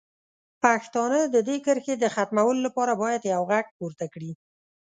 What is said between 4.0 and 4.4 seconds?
کړي.